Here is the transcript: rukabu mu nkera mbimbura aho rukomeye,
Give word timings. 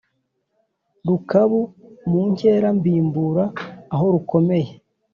rukabu 1.07 1.61
mu 2.09 2.21
nkera 2.31 2.67
mbimbura 2.77 3.45
aho 3.93 4.05
rukomeye, 4.13 4.69